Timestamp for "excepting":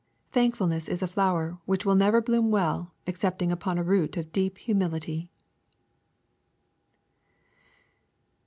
3.05-3.51